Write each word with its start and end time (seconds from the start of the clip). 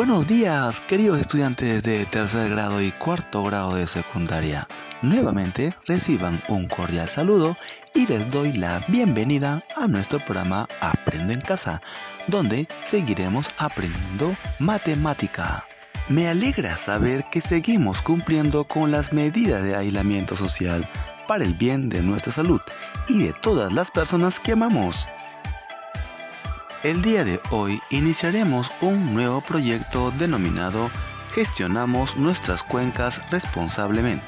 Buenos 0.00 0.26
días, 0.26 0.80
queridos 0.80 1.20
estudiantes 1.20 1.82
de 1.82 2.06
tercer 2.06 2.48
grado 2.48 2.80
y 2.80 2.90
cuarto 2.90 3.44
grado 3.44 3.74
de 3.74 3.86
secundaria. 3.86 4.66
Nuevamente 5.02 5.76
reciban 5.86 6.42
un 6.48 6.68
cordial 6.68 7.06
saludo 7.06 7.54
y 7.94 8.06
les 8.06 8.26
doy 8.30 8.54
la 8.54 8.82
bienvenida 8.88 9.62
a 9.76 9.86
nuestro 9.88 10.18
programa 10.18 10.66
Aprende 10.80 11.34
en 11.34 11.42
casa, 11.42 11.82
donde 12.28 12.66
seguiremos 12.82 13.50
aprendiendo 13.58 14.34
matemática. 14.58 15.66
Me 16.08 16.28
alegra 16.28 16.78
saber 16.78 17.24
que 17.30 17.42
seguimos 17.42 18.00
cumpliendo 18.00 18.64
con 18.64 18.90
las 18.90 19.12
medidas 19.12 19.62
de 19.62 19.76
aislamiento 19.76 20.34
social 20.34 20.88
para 21.28 21.44
el 21.44 21.52
bien 21.52 21.90
de 21.90 22.00
nuestra 22.00 22.32
salud 22.32 22.62
y 23.06 23.24
de 23.24 23.34
todas 23.34 23.70
las 23.70 23.90
personas 23.90 24.40
que 24.40 24.52
amamos. 24.52 25.06
El 26.82 27.02
día 27.02 27.24
de 27.24 27.42
hoy 27.50 27.82
iniciaremos 27.90 28.70
un 28.80 29.12
nuevo 29.12 29.42
proyecto 29.42 30.12
denominado 30.12 30.90
Gestionamos 31.34 32.16
nuestras 32.16 32.62
cuencas 32.62 33.20
responsablemente 33.30 34.24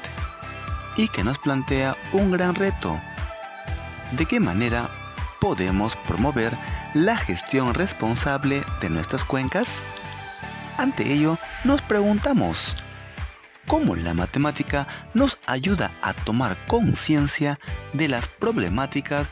y 0.95 1.07
que 1.07 1.23
nos 1.23 1.39
plantea 1.39 1.97
un 2.11 2.29
gran 2.29 2.53
reto. 2.53 2.99
¿De 4.11 4.27
qué 4.27 4.39
manera 4.39 4.87
podemos 5.41 5.95
promover 5.95 6.55
la 6.93 7.17
gestión 7.17 7.73
responsable 7.73 8.61
de 8.81 8.89
nuestras 8.91 9.23
cuencas? 9.23 9.67
Ante 10.77 11.11
ello, 11.11 11.39
nos 11.63 11.81
preguntamos, 11.81 12.75
¿cómo 13.65 13.95
la 13.95 14.13
matemática 14.13 14.87
nos 15.15 15.39
ayuda 15.47 15.89
a 16.03 16.13
tomar 16.13 16.55
conciencia 16.67 17.59
de 17.93 18.09
las 18.09 18.27
problemáticas 18.27 19.25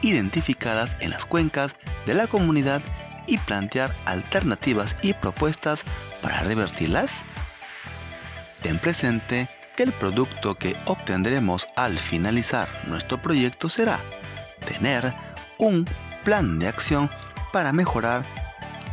identificadas 0.00 0.96
en 1.00 1.10
las 1.10 1.26
cuencas 1.26 1.76
de 2.06 2.14
la 2.14 2.26
comunidad 2.26 2.82
y 3.26 3.38
plantear 3.38 3.94
alternativas 4.04 4.96
y 5.02 5.12
propuestas 5.12 5.82
para 6.20 6.40
revertirlas? 6.40 7.10
Ten 8.62 8.78
presente 8.78 9.48
que 9.76 9.82
el 9.82 9.92
producto 9.92 10.54
que 10.54 10.76
obtendremos 10.84 11.66
al 11.76 11.98
finalizar 11.98 12.68
nuestro 12.86 13.20
proyecto 13.20 13.68
será 13.68 14.00
tener 14.66 15.14
un 15.58 15.86
plan 16.24 16.58
de 16.58 16.68
acción 16.68 17.10
para 17.52 17.72
mejorar 17.72 18.24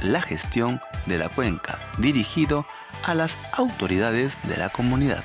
la 0.02 0.22
gestión 0.22 0.82
de 1.06 1.18
la 1.18 1.30
cuenca 1.30 1.80
dirigido 1.98 2.66
a 3.04 3.14
las 3.14 3.38
autoridades 3.54 4.38
de 4.48 4.58
la 4.58 4.70
comunidad. 4.70 5.24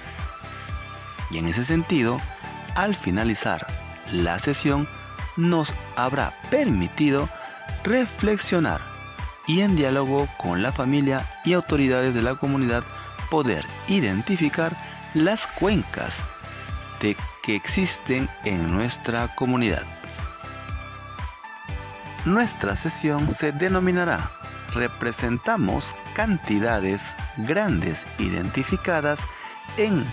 Y 1.30 1.38
en 1.38 1.48
ese 1.48 1.64
sentido, 1.64 2.19
al 2.74 2.94
finalizar 2.94 3.66
la 4.12 4.38
sesión, 4.38 4.88
nos 5.36 5.74
habrá 5.96 6.32
permitido 6.50 7.28
reflexionar 7.82 8.80
y 9.46 9.60
en 9.60 9.76
diálogo 9.76 10.28
con 10.38 10.62
la 10.62 10.72
familia 10.72 11.26
y 11.44 11.52
autoridades 11.52 12.14
de 12.14 12.22
la 12.22 12.34
comunidad 12.34 12.84
poder 13.30 13.64
identificar 13.88 14.76
las 15.14 15.46
cuencas 15.46 16.22
de 17.00 17.16
que 17.42 17.54
existen 17.54 18.28
en 18.44 18.72
nuestra 18.72 19.34
comunidad. 19.34 19.84
Nuestra 22.24 22.74
sesión 22.74 23.30
se 23.32 23.53
denominará 23.53 24.30
Representamos 24.74 25.94
cantidades 26.14 27.14
grandes 27.36 28.06
identificadas 28.19 29.20
en 29.76 30.04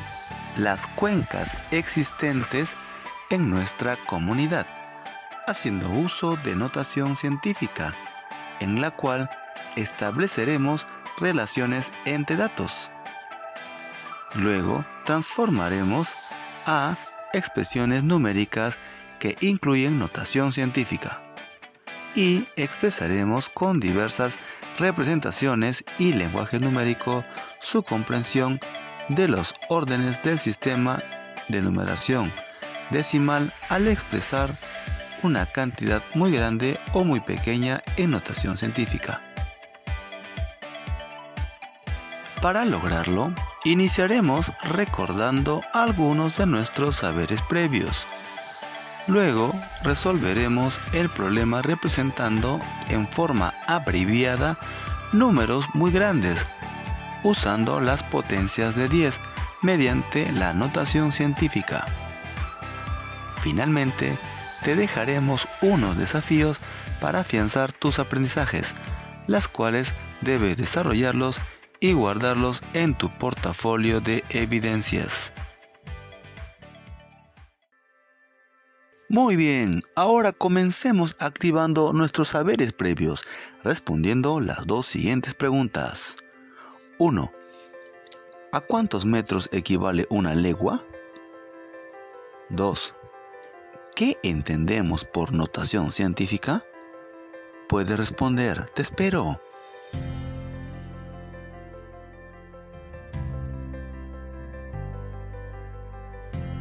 las 0.55 0.85
cuencas 0.85 1.57
existentes 1.71 2.77
en 3.31 3.49
nuestra 3.49 3.97
comunidad 4.05 4.67
haciendo 5.51 5.89
uso 5.89 6.37
de 6.37 6.55
notación 6.55 7.15
científica, 7.15 7.93
en 8.59 8.81
la 8.81 8.91
cual 8.91 9.29
estableceremos 9.75 10.87
relaciones 11.17 11.91
entre 12.05 12.37
datos. 12.37 12.89
Luego 14.33 14.85
transformaremos 15.05 16.15
a 16.65 16.95
expresiones 17.33 18.03
numéricas 18.03 18.79
que 19.19 19.37
incluyen 19.41 19.99
notación 19.99 20.51
científica 20.51 21.21
y 22.15 22.47
expresaremos 22.55 23.49
con 23.49 23.79
diversas 23.79 24.39
representaciones 24.79 25.83
y 25.97 26.13
lenguaje 26.13 26.59
numérico 26.59 27.23
su 27.59 27.83
comprensión 27.83 28.59
de 29.09 29.27
los 29.27 29.53
órdenes 29.69 30.21
del 30.23 30.39
sistema 30.39 30.99
de 31.49 31.61
numeración 31.61 32.31
decimal 32.91 33.53
al 33.69 33.87
expresar 33.87 34.51
una 35.23 35.45
cantidad 35.45 36.03
muy 36.13 36.31
grande 36.31 36.79
o 36.93 37.03
muy 37.03 37.19
pequeña 37.19 37.81
en 37.97 38.11
notación 38.11 38.57
científica. 38.57 39.21
Para 42.41 42.65
lograrlo, 42.65 43.31
iniciaremos 43.63 44.51
recordando 44.63 45.61
algunos 45.73 46.37
de 46.37 46.47
nuestros 46.47 46.95
saberes 46.95 47.39
previos. 47.43 48.07
Luego 49.07 49.53
resolveremos 49.83 50.81
el 50.93 51.09
problema 51.09 51.61
representando 51.61 52.59
en 52.89 53.07
forma 53.07 53.53
abreviada 53.67 54.57
números 55.11 55.65
muy 55.73 55.91
grandes, 55.91 56.39
usando 57.23 57.79
las 57.79 58.01
potencias 58.03 58.75
de 58.75 58.87
10 58.87 59.13
mediante 59.61 60.31
la 60.31 60.53
notación 60.53 61.11
científica. 61.11 61.85
Finalmente, 63.41 64.17
te 64.63 64.75
dejaremos 64.75 65.47
unos 65.61 65.97
desafíos 65.97 66.59
para 66.99 67.21
afianzar 67.21 67.71
tus 67.71 67.99
aprendizajes, 67.99 68.73
las 69.27 69.47
cuales 69.47 69.93
debes 70.21 70.57
desarrollarlos 70.57 71.39
y 71.79 71.93
guardarlos 71.93 72.61
en 72.73 72.95
tu 72.95 73.09
portafolio 73.09 74.01
de 74.01 74.23
evidencias. 74.29 75.31
Muy 79.09 79.35
bien, 79.35 79.83
ahora 79.95 80.31
comencemos 80.31 81.17
activando 81.19 81.91
nuestros 81.91 82.29
saberes 82.29 82.71
previos, 82.71 83.25
respondiendo 83.61 84.39
las 84.39 84.65
dos 84.65 84.85
siguientes 84.85 85.33
preguntas. 85.33 86.15
1. 86.97 87.29
¿A 88.53 88.61
cuántos 88.61 89.05
metros 89.05 89.49
equivale 89.51 90.05
una 90.09 90.33
legua? 90.33 90.85
2. 92.51 92.95
¿Qué 93.95 94.17
entendemos 94.23 95.05
por 95.05 95.33
notación 95.33 95.91
científica? 95.91 96.65
Puede 97.67 97.97
responder, 97.97 98.65
te 98.73 98.81
espero. 98.81 99.41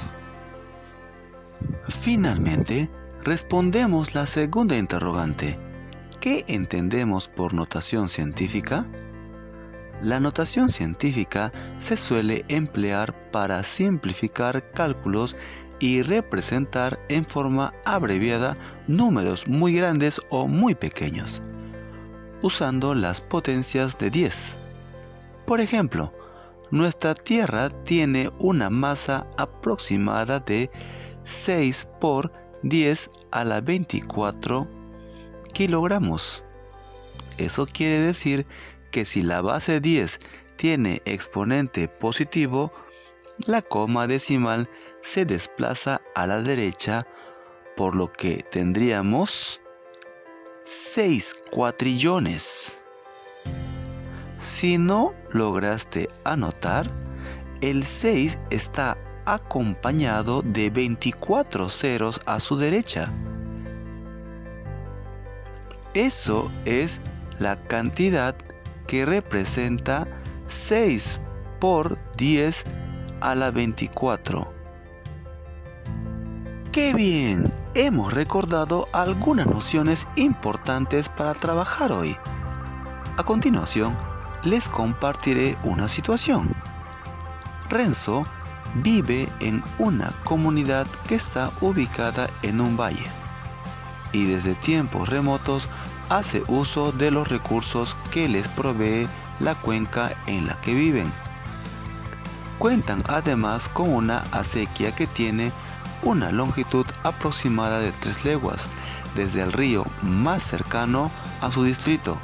Finalmente, 1.90 2.92
respondemos 3.24 4.14
la 4.14 4.28
segunda 4.28 4.78
interrogante. 4.78 5.58
¿Qué 6.20 6.46
entendemos 6.48 7.28
por 7.28 7.56
notación 7.56 8.08
científica? 8.08 8.86
La 10.02 10.20
notación 10.20 10.70
científica 10.70 11.52
se 11.78 11.98
suele 11.98 12.44
emplear 12.48 13.32
para 13.32 13.62
simplificar 13.62 14.72
cálculos 14.72 15.36
y 15.82 16.04
representar 16.04 17.00
en 17.10 17.26
forma 17.26 17.74
abreviada 17.86 18.56
números 18.88 19.48
muy 19.48 19.74
grandes 19.74 20.22
o 20.30 20.48
muy 20.48 20.76
pequeños, 20.76 21.42
usando 22.42 22.94
las 22.94 23.20
potencias 23.20 23.98
de 23.98 24.12
10. 24.12 24.56
Por 25.46 25.60
ejemplo, 25.60 26.14
nuestra 26.70 27.16
Tierra 27.16 27.70
tiene 27.84 28.30
una 28.38 28.70
masa 28.70 29.26
aproximada 29.38 30.40
de 30.40 30.70
6 31.26 31.88
por 32.00 32.32
10 32.62 33.10
a 33.32 33.44
la 33.44 33.60
24 33.60 34.68
kilogramos. 35.54 36.44
Eso 37.40 37.66
quiere 37.66 38.00
decir 38.00 38.46
que 38.92 39.04
si 39.04 39.24
la 39.24 39.42
base 39.42 39.82
10 39.82 40.20
tiene 40.58 41.02
exponente 41.06 41.88
positivo, 41.88 42.72
la 43.48 43.64
coma 43.64 44.06
decimal 44.06 44.70
se 45.02 45.26
desplaza 45.26 46.02
a 46.16 46.28
la 46.28 46.42
derecha, 46.42 47.08
por 47.76 47.96
lo 47.96 48.12
que 48.12 48.46
tendríamos 48.50 49.62
6 50.64 51.36
cuatrillones. 51.52 52.80
Si 54.40 54.78
no 54.78 55.14
lograste 55.32 56.10
anotar, 56.24 56.90
el 57.62 57.84
6 57.84 58.40
está 58.50 58.98
acompañado 59.26 60.42
de 60.42 60.70
24 60.70 61.70
ceros 61.70 62.22
a 62.26 62.40
su 62.40 62.58
derecha. 62.58 63.12
Eso 65.94 66.52
es 66.66 67.02
la 67.40 67.62
cantidad 67.68 68.36
que 68.88 69.06
representa 69.06 70.08
6 70.48 71.20
por 71.60 71.98
10 72.16 72.66
a 73.20 73.36
la 73.36 73.52
24. 73.52 74.61
¡Qué 76.72 76.94
bien! 76.94 77.54
Hemos 77.76 78.14
recordado 78.14 78.88
algunas 78.94 79.46
nociones 79.46 80.08
importantes 80.16 81.10
para 81.10 81.34
trabajar 81.34 81.92
hoy. 81.92 82.16
A 83.18 83.24
continuación, 83.24 83.98
les 84.44 84.70
compartiré 84.70 85.58
una 85.64 85.90
situación. 85.90 86.56
Renzo 87.70 88.24
vive 88.76 89.28
en 89.42 89.62
una 89.80 90.14
comunidad 90.24 90.88
que 91.10 91.16
está 91.16 91.52
ubicada 91.60 92.30
en 92.42 92.62
un 92.62 92.78
valle 92.78 93.08
y 94.14 94.26
desde 94.26 94.56
tiempos 94.56 95.10
remotos 95.10 95.68
hace 96.08 96.42
uso 96.48 96.94
de 96.94 97.12
los 97.12 97.28
recursos 97.28 97.98
que 98.12 98.30
les 98.30 98.48
provee 98.48 99.10
la 99.42 99.56
cuenca 99.56 100.12
en 100.26 100.48
la 100.48 100.60
que 100.62 100.74
viven. 100.74 101.12
Cuentan 102.60 103.04
además 103.10 103.68
con 103.68 103.94
una 103.94 104.20
acequia 104.32 104.96
que 104.96 105.08
tiene 105.08 105.52
una 106.04 106.32
longitud 106.32 106.86
aproximada 107.04 107.80
de 107.80 107.92
3 107.92 108.26
leguas 108.26 108.68
desde 109.16 109.42
el 109.42 109.52
río 109.52 109.86
más 110.02 110.44
cercano 110.44 111.12
a 111.42 111.52
su 111.52 111.64
distrito 111.64 112.18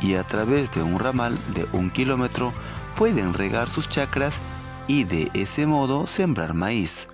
y 0.00 0.14
a 0.14 0.24
través 0.24 0.70
de 0.72 0.82
un 0.82 0.98
ramal 0.98 1.38
de 1.54 1.66
un 1.72 1.90
kilómetro 1.90 2.52
pueden 2.96 3.34
regar 3.34 3.68
sus 3.68 3.88
chacras 3.88 4.40
y 4.86 5.04
de 5.04 5.30
ese 5.34 5.66
modo 5.66 6.06
sembrar 6.06 6.54
maíz. 6.54 7.08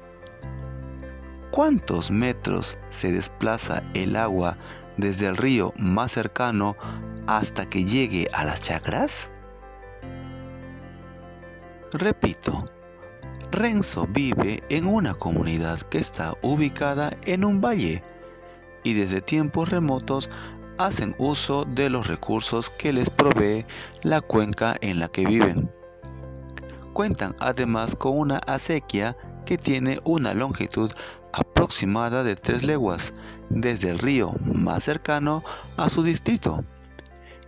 ¿Cuántos 1.51 2.11
metros 2.11 2.79
se 2.91 3.13
desplaza 3.13 3.83
el 3.95 4.17
agua 4.17 4.57
desde 4.97 5.27
el 5.27 5.37
río 5.37 5.75
más 5.77 6.13
cercano 6.13 6.77
hasta 7.27 7.69
que 7.69 7.85
llegue 7.85 8.29
a 8.33 8.45
las 8.45 8.61
chacras? 8.61 9.31
Repito, 11.93 12.65
Renzo 13.51 14.07
vive 14.07 14.63
en 14.69 14.87
una 14.87 15.15
comunidad 15.15 15.81
que 15.81 15.99
está 15.99 16.35
ubicada 16.43 17.11
en 17.25 17.45
un 17.45 17.61
valle 17.61 18.03
y 18.85 18.95
desde 18.95 19.21
tiempos 19.21 19.71
remotos 19.71 20.29
hacen 20.77 21.15
uso 21.19 21.65
de 21.65 21.91
los 21.91 22.07
recursos 22.07 22.71
que 22.71 22.93
les 22.93 23.11
provee 23.11 23.67
la 24.03 24.21
cuenca 24.21 24.77
en 24.81 24.99
la 24.99 25.09
que 25.09 25.27
viven. 25.27 25.71
Cuentan 26.93 27.35
además 27.41 27.97
con 27.97 28.19
una 28.19 28.39
acequia 28.47 29.17
que 29.45 29.57
tiene 29.57 29.99
una 30.05 30.35
longitud 30.35 30.93
aproximada 31.33 32.23
de 32.23 32.37
3 32.37 32.63
leguas 32.65 33.13
desde 33.49 33.91
el 33.91 33.99
río 33.99 34.35
más 34.45 34.85
cercano 34.85 35.43
a 35.77 35.89
su 35.89 36.03
distrito 36.03 36.65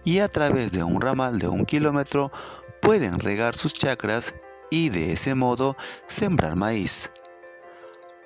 y 0.05 0.21
a 0.21 0.29
través 0.29 0.73
de 0.73 0.83
un 0.83 1.01
ramal 1.01 1.39
de 1.39 1.49
un 1.49 1.67
kilómetro 1.67 2.33
pueden 2.81 3.19
regar 3.19 3.55
sus 3.55 3.75
chacras 3.75 4.35
y 4.71 4.89
de 4.89 5.13
ese 5.13 5.35
modo 5.35 5.77
sembrar 6.07 6.57
maíz. 6.57 7.11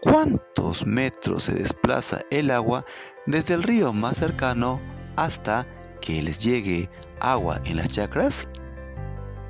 ¿Cuántos 0.01 0.87
metros 0.87 1.45
se 1.45 1.55
desplaza 1.55 2.21
el 2.31 2.51
agua 2.51 2.85
desde 3.27 3.55
el 3.55 3.63
río 3.63 3.93
más 3.93 4.19
cercano 4.19 4.81
hasta 5.17 5.67
que 6.01 6.23
les 6.23 6.39
llegue 6.39 6.91
agua 7.21 7.61
en 7.65 7.79
las 7.79 7.91
chacras? 7.91 8.47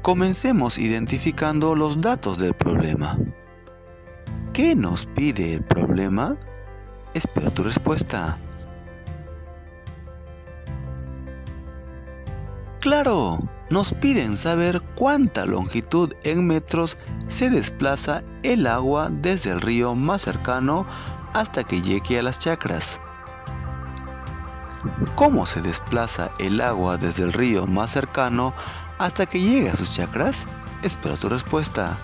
Comencemos 0.03 0.79
identificando 0.79 1.75
los 1.75 2.01
datos 2.01 2.39
del 2.39 2.55
problema. 2.55 3.19
¿Qué 4.53 4.77
nos 4.77 5.07
pide 5.07 5.55
el 5.55 5.65
problema? 5.65 6.37
Espero 7.15 7.51
tu 7.51 7.65
respuesta. 7.65 8.39
Claro, 12.81 13.39
nos 13.75 13.93
piden 13.93 14.37
saber 14.37 14.81
cuánta 14.95 15.47
longitud 15.47 16.13
en 16.23 16.47
metros 16.47 16.97
se 17.27 17.51
desplaza 17.51 18.23
el 18.45 18.69
agua 18.69 19.09
desde 19.11 19.51
el 19.51 19.61
río 19.61 19.97
más 19.97 20.23
cercano 20.23 20.87
hasta 21.33 21.65
que 21.65 21.83
llegue 21.83 22.21
a 22.21 22.23
las 22.23 22.39
chacras. 22.39 23.01
¿Cómo 25.17 25.45
se 25.45 25.61
desplaza 25.61 26.31
el 26.39 26.61
agua 26.61 26.99
desde 26.99 27.25
el 27.25 27.33
río 27.33 27.67
más 27.67 27.91
cercano 27.91 28.55
hasta 28.99 29.27
que 29.27 29.41
llegue 29.41 29.71
a 29.71 29.75
sus 29.75 29.93
chacras? 29.93 30.47
Espero 30.85 31.17
tu 31.17 31.29
respuesta. 31.29 31.99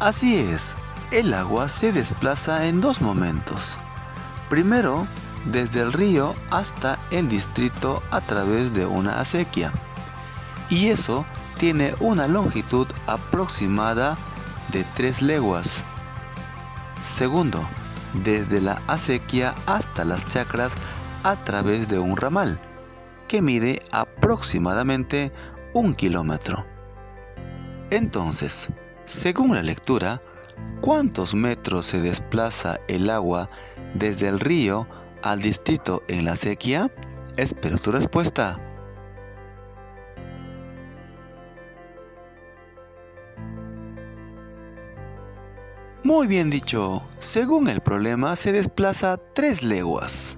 Así 0.00 0.36
es, 0.36 0.76
el 1.12 1.32
agua 1.32 1.66
se 1.70 1.94
desplaza 1.94 2.66
en 2.66 2.82
dos 2.82 3.00
momentos. 3.00 3.78
Primero, 4.50 5.06
desde 5.44 5.80
el 5.80 5.92
río 5.92 6.34
hasta 6.50 6.98
el 7.10 7.28
distrito 7.28 8.02
a 8.10 8.20
través 8.20 8.72
de 8.72 8.86
una 8.86 9.20
acequia. 9.20 9.72
Y 10.68 10.88
eso 10.88 11.24
tiene 11.58 11.94
una 12.00 12.26
longitud 12.26 12.86
aproximada 13.06 14.16
de 14.72 14.84
3 14.94 15.22
leguas. 15.22 15.84
Segundo, 17.02 17.62
desde 18.24 18.60
la 18.60 18.80
acequia 18.86 19.54
hasta 19.66 20.04
las 20.04 20.26
chacras 20.26 20.72
a 21.22 21.36
través 21.36 21.88
de 21.88 21.98
un 21.98 22.16
ramal, 22.16 22.60
que 23.28 23.42
mide 23.42 23.82
aproximadamente 23.92 25.32
un 25.74 25.94
kilómetro. 25.94 26.66
Entonces, 27.90 28.68
según 29.04 29.54
la 29.54 29.62
lectura, 29.62 30.22
¿cuántos 30.80 31.34
metros 31.34 31.86
se 31.86 32.00
desplaza 32.00 32.78
el 32.88 33.10
agua 33.10 33.48
desde 33.94 34.28
el 34.28 34.40
río 34.40 34.86
al 35.24 35.40
distrito 35.40 36.02
en 36.08 36.24
la 36.24 36.36
sequía? 36.36 36.92
Espero 37.36 37.78
tu 37.78 37.90
respuesta. 37.90 38.58
Muy 46.04 46.26
bien 46.26 46.50
dicho, 46.50 47.02
según 47.18 47.68
el 47.68 47.80
problema 47.80 48.36
se 48.36 48.52
desplaza 48.52 49.18
3 49.34 49.62
leguas. 49.62 50.36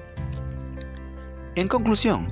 En 1.56 1.68
conclusión, 1.68 2.32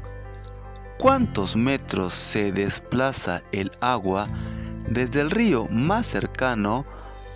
¿cuántos 0.97 1.55
metros 1.55 2.13
se 2.13 2.51
desplaza 2.51 3.41
el 3.51 3.71
agua 3.81 4.27
desde 4.87 5.21
el 5.21 5.31
río 5.31 5.67
más 5.69 6.07
cercano 6.07 6.85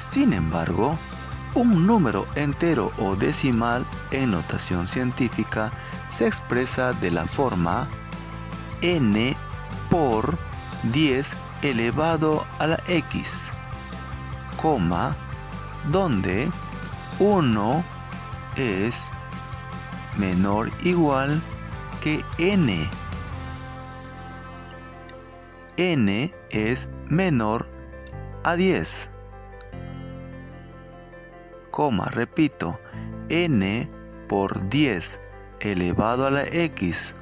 Sin 0.00 0.32
embargo, 0.32 0.96
un 1.54 1.86
número 1.86 2.26
entero 2.34 2.90
o 2.96 3.16
decimal 3.16 3.84
en 4.12 4.30
notación 4.30 4.86
científica 4.86 5.70
se 6.08 6.26
expresa 6.26 6.94
de 6.94 7.10
la 7.10 7.26
forma 7.26 7.86
n 8.80 9.36
por 9.90 10.38
10 10.84 11.36
elevado 11.60 12.46
a 12.58 12.68
la 12.68 12.78
x, 12.86 13.52
donde 15.92 16.50
1 17.18 17.84
es 18.56 19.10
menor 20.16 20.70
igual 20.80 21.42
que 22.00 22.24
n. 22.38 22.88
n 25.76 26.34
es 26.50 26.88
menor 27.10 27.68
a 28.44 28.56
10 28.56 29.09
repito, 32.10 32.78
n 33.28 33.90
por 34.28 34.68
10 34.68 35.20
elevado 35.60 36.26
a 36.26 36.30
la 36.30 36.44
x, 36.44 37.14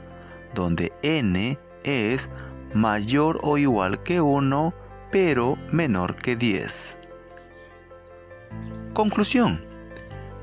donde 0.54 0.92
n 1.02 1.58
es 1.84 2.30
mayor 2.74 3.38
o 3.42 3.58
igual 3.58 4.02
que 4.02 4.20
1, 4.20 4.74
pero 5.10 5.56
menor 5.72 6.16
que 6.16 6.36
10. 6.36 6.98
Conclusión. 8.92 9.66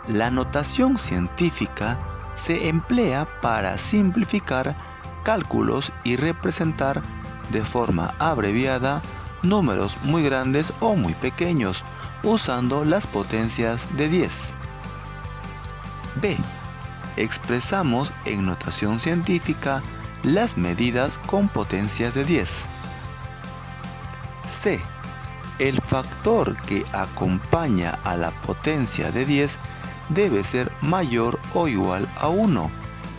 La 0.08 0.30
notación 0.30 0.98
científica 0.98 1.98
se 2.34 2.68
emplea 2.68 3.28
para 3.40 3.78
simplificar 3.78 4.74
cálculos 5.22 5.92
y 6.02 6.16
representar 6.16 7.02
de 7.50 7.64
forma 7.64 8.12
abreviada 8.18 9.00
números 9.42 9.96
muy 10.04 10.24
grandes 10.24 10.72
o 10.80 10.96
muy 10.96 11.14
pequeños 11.14 11.84
usando 12.24 12.84
las 12.84 13.06
potencias 13.06 13.86
de 13.96 14.08
10. 14.08 14.54
B. 16.20 16.36
Expresamos 17.16 18.12
en 18.24 18.46
notación 18.46 18.98
científica 18.98 19.82
las 20.22 20.56
medidas 20.56 21.18
con 21.26 21.48
potencias 21.48 22.14
de 22.14 22.24
10. 22.24 22.64
C. 24.48 24.80
El 25.58 25.80
factor 25.80 26.56
que 26.62 26.84
acompaña 26.92 27.98
a 28.04 28.16
la 28.16 28.30
potencia 28.30 29.10
de 29.10 29.26
10 29.26 29.58
debe 30.14 30.44
ser 30.44 30.70
mayor 30.80 31.38
o 31.54 31.68
igual 31.68 32.08
a 32.20 32.28
1, 32.28 32.70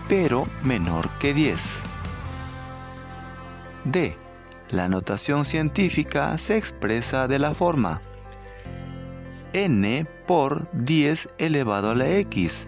pero 0.08 0.48
menor 0.64 1.10
que 1.20 1.34
10. 1.34 1.82
D. 3.86 4.18
La 4.70 4.88
notación 4.88 5.46
científica 5.46 6.38
se 6.38 6.58
expresa 6.58 7.28
de 7.28 7.40
la 7.40 7.54
forma 7.54 8.02
n 9.54 10.08
por 10.26 10.68
10 10.74 11.30
elevado 11.38 11.92
a 11.92 11.96
la 11.96 12.10
x, 12.10 12.68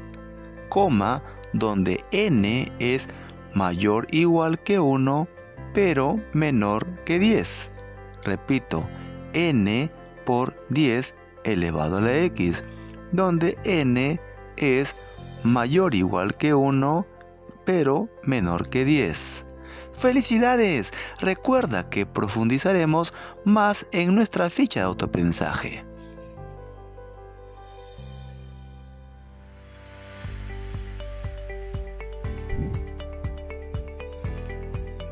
coma, 0.70 1.24
donde 1.54 2.04
n 2.12 2.72
es 2.80 3.08
mayor 3.54 4.06
o 4.06 4.08
igual 4.12 4.60
que 4.60 4.80
1, 4.80 5.28
pero 5.74 6.20
menor 6.34 6.86
que 7.06 7.18
10 7.18 7.72
repito, 8.26 8.90
n 9.34 9.90
por 10.26 10.58
10 10.70 11.14
elevado 11.46 11.98
a 11.98 12.02
la 12.02 12.18
x, 12.18 12.64
donde 13.16 13.56
n 13.66 14.20
es 14.58 14.96
mayor 15.44 15.94
o 15.94 15.96
igual 15.96 16.36
que 16.36 16.54
1, 16.54 17.06
pero 17.66 18.10
menor 18.24 18.70
que 18.70 18.86
10. 18.86 19.46
¡Felicidades! 19.94 20.92
Recuerda 21.20 21.90
que 21.90 22.06
profundizaremos 22.06 23.14
más 23.46 23.86
en 23.94 24.14
nuestra 24.14 24.50
ficha 24.50 24.82
de 24.82 24.86
autoaprendizaje. 24.88 25.86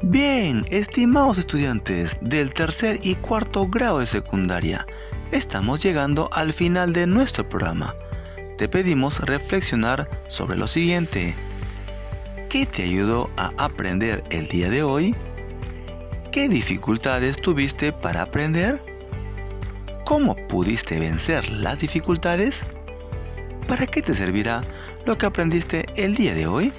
Bien, 0.06 0.66
estimados 0.70 1.38
estudiantes 1.38 2.18
del 2.22 2.54
tercer 2.54 3.00
y 3.04 3.16
cuarto 3.16 3.68
grado 3.68 4.00
de 4.00 4.06
secundaria, 4.06 4.86
estamos 5.34 5.82
llegando 5.82 6.30
al 6.32 6.54
final 6.54 6.94
de 6.94 7.08
nuestro 7.08 7.48
programa. 7.50 7.96
Te 8.58 8.68
pedimos 8.68 9.20
reflexionar 9.20 10.08
sobre 10.28 10.56
lo 10.56 10.68
siguiente. 10.68 11.34
¿Qué 12.50 12.68
te 12.68 12.84
ayudó 12.84 13.32
a 13.36 13.52
aprender 13.58 14.24
el 14.30 14.48
día 14.48 14.70
de 14.70 14.84
hoy? 14.84 15.16
¿Qué 16.32 16.48
dificultades 16.48 17.42
tuviste 17.42 17.92
para 17.92 18.22
aprender? 18.22 18.80
¿Cómo 20.06 20.36
pudiste 20.36 21.00
vencer 21.00 21.50
las 21.50 21.80
dificultades? 21.80 22.62
¿Para 23.68 23.88
qué 23.88 24.04
te 24.04 24.14
servirá 24.14 24.62
lo 25.06 25.18
que 25.18 25.26
aprendiste 25.26 25.88
el 25.96 26.16
día 26.16 26.36
de 26.36 26.46
hoy? 26.46 26.72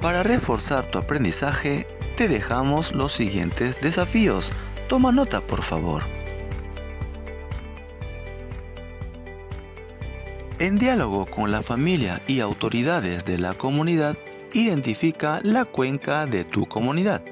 Para 0.00 0.22
reforzar 0.22 0.86
tu 0.86 0.98
aprendizaje, 0.98 1.86
te 2.22 2.28
dejamos 2.28 2.92
los 2.92 3.12
siguientes 3.12 3.80
desafíos. 3.80 4.52
Toma 4.88 5.10
nota, 5.10 5.40
por 5.40 5.64
favor. 5.64 6.04
En 10.60 10.78
diálogo 10.78 11.26
con 11.26 11.50
la 11.50 11.62
familia 11.62 12.22
y 12.28 12.38
autoridades 12.38 13.24
de 13.24 13.38
la 13.38 13.54
comunidad, 13.54 14.16
identifica 14.52 15.40
la 15.42 15.64
cuenca 15.64 16.26
de 16.26 16.44
tu 16.44 16.66
comunidad. 16.66 17.24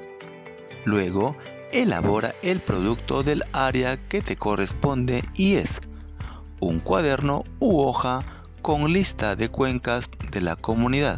Luego, 0.83 1.37
elabora 1.71 2.35
el 2.41 2.59
producto 2.59 3.23
del 3.23 3.45
área 3.53 3.95
que 3.95 4.21
te 4.21 4.35
corresponde 4.35 5.23
y 5.35 5.53
es 5.55 5.79
un 6.59 6.81
cuaderno 6.81 7.45
u 7.61 7.79
hoja 7.79 8.25
con 8.61 8.91
lista 8.91 9.37
de 9.37 9.47
cuencas 9.47 10.11
de 10.31 10.41
la 10.41 10.57
comunidad 10.57 11.17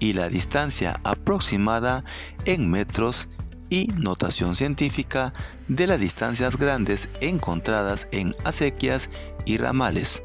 y 0.00 0.14
la 0.14 0.28
distancia 0.28 0.98
aproximada 1.04 2.02
en 2.46 2.68
metros 2.68 3.28
y 3.68 3.86
notación 3.96 4.56
científica 4.56 5.32
de 5.68 5.86
las 5.86 6.00
distancias 6.00 6.56
grandes 6.56 7.08
encontradas 7.20 8.08
en 8.10 8.34
acequias 8.44 9.08
y 9.44 9.58
ramales, 9.58 10.24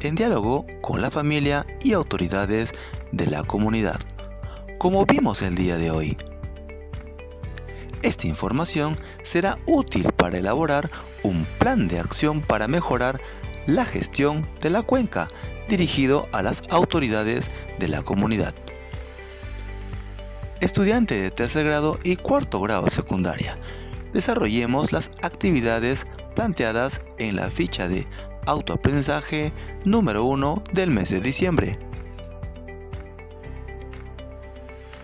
en 0.00 0.16
diálogo 0.16 0.66
con 0.82 1.00
la 1.00 1.10
familia 1.10 1.64
y 1.82 1.92
autoridades 1.92 2.72
de 3.12 3.26
la 3.26 3.44
comunidad, 3.44 4.00
como 4.78 5.06
vimos 5.06 5.40
el 5.42 5.54
día 5.54 5.76
de 5.76 5.92
hoy. 5.92 6.16
Esta 8.02 8.26
información 8.26 8.96
será 9.22 9.58
útil 9.66 10.12
para 10.12 10.36
elaborar 10.36 10.90
un 11.22 11.46
plan 11.58 11.88
de 11.88 12.00
acción 12.00 12.42
para 12.42 12.68
mejorar 12.68 13.20
la 13.66 13.86
gestión 13.86 14.46
de 14.60 14.68
la 14.68 14.82
cuenca 14.82 15.28
dirigido 15.68 16.28
a 16.32 16.42
las 16.42 16.62
autoridades 16.70 17.50
de 17.78 17.88
la 17.88 18.02
comunidad 18.02 18.54
estudiante 20.64 21.20
de 21.20 21.30
tercer 21.30 21.66
grado 21.66 21.98
y 22.04 22.16
cuarto 22.16 22.60
grado 22.60 22.88
secundaria. 22.88 23.58
Desarrollemos 24.12 24.92
las 24.92 25.10
actividades 25.22 26.06
planteadas 26.34 27.00
en 27.18 27.36
la 27.36 27.50
ficha 27.50 27.88
de 27.88 28.06
autoaprendizaje 28.46 29.52
número 29.84 30.24
1 30.24 30.64
del 30.72 30.90
mes 30.90 31.10
de 31.10 31.20
diciembre. 31.20 31.78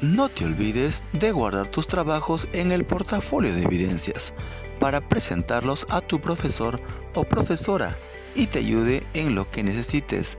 No 0.00 0.30
te 0.30 0.46
olvides 0.46 1.02
de 1.12 1.30
guardar 1.30 1.68
tus 1.68 1.86
trabajos 1.86 2.48
en 2.54 2.72
el 2.72 2.86
portafolio 2.86 3.54
de 3.54 3.62
evidencias 3.62 4.32
para 4.78 5.06
presentarlos 5.06 5.86
a 5.90 6.00
tu 6.00 6.20
profesor 6.20 6.80
o 7.14 7.24
profesora 7.24 7.94
y 8.34 8.46
te 8.46 8.60
ayude 8.60 9.02
en 9.12 9.34
lo 9.34 9.50
que 9.50 9.62
necesites 9.62 10.38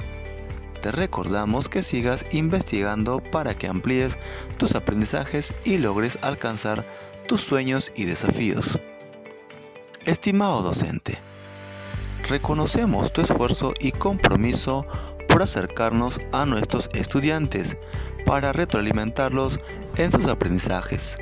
te 0.82 0.91
recordamos 0.91 1.70
que 1.70 1.84
sigas 1.84 2.26
investigando 2.32 3.22
para 3.22 3.54
que 3.54 3.67
amplíes 3.67 4.17
tus 4.58 4.76
aprendizajes 4.76 5.54
y 5.63 5.78
logres 5.78 6.17
alcanzar 6.24 6.86
tus 7.28 7.41
sueños 7.41 7.91
y 7.96 8.06
desafíos. 8.06 8.80
Estimado 10.06 10.63
docente, 10.63 11.20
reconocemos 12.28 13.13
tu 13.13 13.22
esfuerzo 13.22 13.74
y 13.80 13.91
compromiso 13.91 14.86
por 15.28 15.44
acercarnos 15.44 16.20
a 16.32 16.46
nuestros 16.46 16.89
estudiantes 16.94 17.78
para 18.26 18.52
retroalimentarlos 18.52 19.60
en 19.98 20.12
sus 20.12 20.26
aprendizajes. 20.26 21.15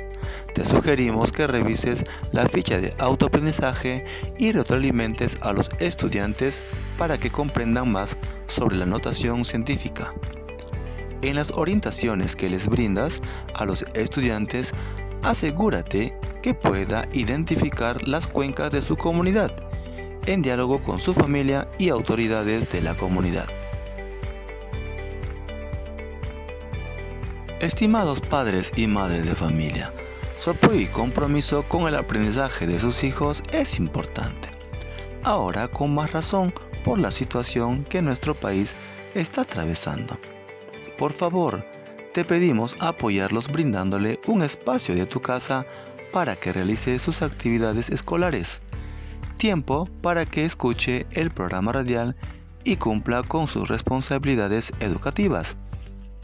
Te 0.54 0.64
sugerimos 0.64 1.32
que 1.32 1.46
revises 1.46 2.04
la 2.32 2.48
ficha 2.48 2.80
de 2.80 2.94
autoaprendizaje 2.98 4.04
y 4.38 4.52
retroalimentes 4.52 5.38
a 5.42 5.52
los 5.52 5.68
estudiantes 5.78 6.62
para 6.98 7.18
que 7.18 7.30
comprendan 7.30 7.90
más 7.92 8.16
sobre 8.50 8.76
la 8.76 8.86
notación 8.86 9.44
científica. 9.44 10.12
En 11.22 11.36
las 11.36 11.52
orientaciones 11.52 12.36
que 12.36 12.50
les 12.50 12.68
brindas 12.68 13.20
a 13.54 13.64
los 13.64 13.84
estudiantes, 13.94 14.72
asegúrate 15.22 16.14
que 16.42 16.54
pueda 16.54 17.06
identificar 17.12 18.06
las 18.08 18.26
cuencas 18.26 18.70
de 18.70 18.82
su 18.82 18.96
comunidad 18.96 19.52
en 20.26 20.42
diálogo 20.42 20.82
con 20.82 21.00
su 21.00 21.14
familia 21.14 21.68
y 21.78 21.88
autoridades 21.88 22.70
de 22.70 22.82
la 22.82 22.94
comunidad. 22.94 23.46
Estimados 27.60 28.20
padres 28.20 28.72
y 28.76 28.86
madres 28.86 29.26
de 29.26 29.34
familia, 29.34 29.92
su 30.38 30.50
apoyo 30.50 30.80
y 30.80 30.86
compromiso 30.86 31.62
con 31.64 31.86
el 31.86 31.94
aprendizaje 31.94 32.66
de 32.66 32.78
sus 32.78 33.04
hijos 33.04 33.42
es 33.52 33.78
importante. 33.78 34.48
Ahora 35.22 35.68
con 35.68 35.94
más 35.94 36.12
razón 36.12 36.54
por 36.84 36.98
la 36.98 37.10
situación 37.10 37.84
que 37.84 38.02
nuestro 38.02 38.34
país 38.34 38.74
está 39.14 39.42
atravesando. 39.42 40.18
Por 40.98 41.12
favor, 41.12 41.64
te 42.12 42.24
pedimos 42.24 42.76
apoyarlos 42.80 43.48
brindándole 43.48 44.20
un 44.26 44.42
espacio 44.42 44.94
de 44.94 45.06
tu 45.06 45.20
casa 45.20 45.66
para 46.12 46.36
que 46.36 46.52
realice 46.52 46.98
sus 46.98 47.22
actividades 47.22 47.88
escolares, 47.88 48.60
tiempo 49.36 49.88
para 50.02 50.26
que 50.26 50.44
escuche 50.44 51.06
el 51.12 51.30
programa 51.30 51.72
radial 51.72 52.16
y 52.64 52.76
cumpla 52.76 53.22
con 53.22 53.46
sus 53.46 53.68
responsabilidades 53.68 54.72
educativas. 54.80 55.56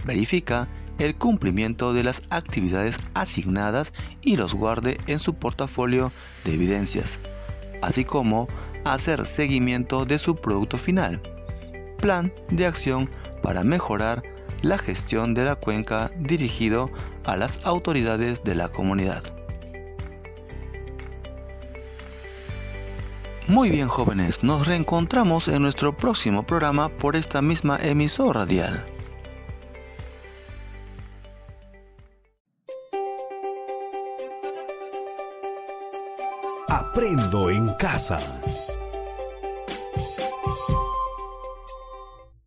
Verifica 0.04 0.68
el 0.98 1.14
cumplimiento 1.14 1.92
de 1.92 2.04
las 2.04 2.22
actividades 2.30 2.96
asignadas 3.14 3.92
y 4.22 4.36
los 4.36 4.54
guarde 4.54 4.98
en 5.06 5.18
su 5.18 5.34
portafolio 5.34 6.12
de 6.44 6.54
evidencias, 6.54 7.18
así 7.82 8.04
como 8.04 8.48
hacer 8.92 9.26
seguimiento 9.26 10.04
de 10.04 10.18
su 10.18 10.36
producto 10.36 10.78
final. 10.78 11.20
Plan 11.98 12.32
de 12.50 12.66
acción 12.66 13.08
para 13.42 13.64
mejorar 13.64 14.22
la 14.62 14.78
gestión 14.78 15.34
de 15.34 15.44
la 15.44 15.56
cuenca 15.56 16.10
dirigido 16.18 16.90
a 17.24 17.36
las 17.36 17.64
autoridades 17.64 18.42
de 18.44 18.54
la 18.54 18.68
comunidad. 18.68 19.22
Muy 23.48 23.70
bien 23.70 23.86
jóvenes, 23.86 24.42
nos 24.42 24.66
reencontramos 24.66 25.46
en 25.46 25.62
nuestro 25.62 25.96
próximo 25.96 26.44
programa 26.44 26.88
por 26.88 27.14
esta 27.14 27.40
misma 27.40 27.78
emisora 27.80 28.40
radial. 28.40 28.84
Aprendo 36.68 37.50
en 37.50 37.72
casa. 37.74 38.18